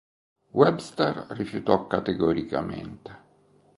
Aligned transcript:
Webster 0.53 1.27
rifiutò 1.29 1.85
categoricamente. 1.85 3.11